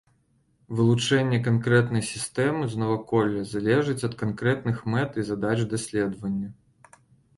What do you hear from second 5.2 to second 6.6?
і задач даследавання.